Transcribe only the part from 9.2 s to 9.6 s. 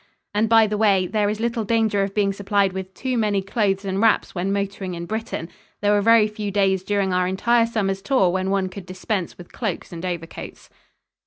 with